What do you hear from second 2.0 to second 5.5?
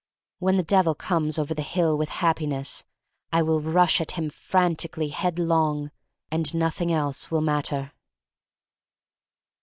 Happi ness I will rush at him frantically head